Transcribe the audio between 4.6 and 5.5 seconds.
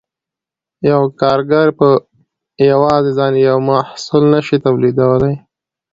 تولیدولی